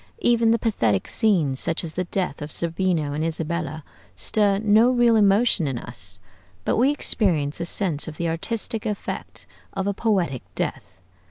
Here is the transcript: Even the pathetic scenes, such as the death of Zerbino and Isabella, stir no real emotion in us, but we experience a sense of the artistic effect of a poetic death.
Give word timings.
Even 0.21 0.49
the 0.49 0.57
pathetic 0.57 1.07
scenes, 1.07 1.59
such 1.59 1.83
as 1.83 1.93
the 1.93 2.05
death 2.05 2.41
of 2.41 2.51
Zerbino 2.51 3.13
and 3.13 3.23
Isabella, 3.23 3.83
stir 4.15 4.57
no 4.57 4.89
real 4.89 5.15
emotion 5.15 5.67
in 5.67 5.77
us, 5.77 6.17
but 6.65 6.77
we 6.77 6.89
experience 6.89 7.59
a 7.61 7.67
sense 7.67 8.07
of 8.07 8.17
the 8.17 8.27
artistic 8.27 8.83
effect 8.87 9.45
of 9.73 9.85
a 9.85 9.93
poetic 9.93 10.41
death. 10.55 10.97